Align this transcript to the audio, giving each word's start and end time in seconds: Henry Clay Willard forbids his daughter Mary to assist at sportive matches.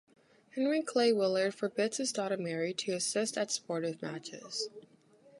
Henry 0.55 0.81
Clay 0.81 1.13
Willard 1.13 1.53
forbids 1.53 1.97
his 1.97 2.11
daughter 2.11 2.35
Mary 2.35 2.73
to 2.73 2.93
assist 2.93 3.37
at 3.37 3.51
sportive 3.51 4.01
matches. 4.01 4.67